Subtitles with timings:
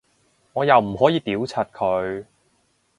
[0.53, 2.25] 我又唔可以屌柒佢